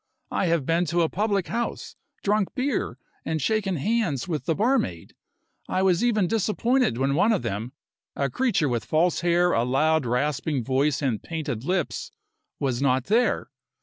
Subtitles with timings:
[0.31, 5.13] I have been to a public house, drunk beer, and shaken hands with the barmaid.
[5.69, 7.73] I was even disappointed when one of them
[8.15, 12.09] a creature with false hair, a loud, rasping voice and painted lips
[12.59, 13.51] was not there.